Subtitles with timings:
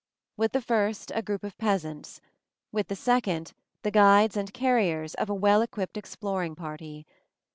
[0.35, 2.21] With the first, a group of peasants;
[2.71, 3.53] with the second,
[3.83, 7.05] the guides and carriers of a well equipped exploring party.